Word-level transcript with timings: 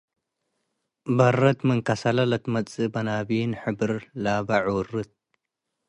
-በረት፤ 1.17 1.59
ምን 1.67 1.79
ከሰለ 1.87 2.17
ለትመጽእ 2.31 2.91
በናቢን 2.93 3.51
ሕብር 3.61 3.91
ለበ 4.23 4.49
ዑርት። 4.67 5.09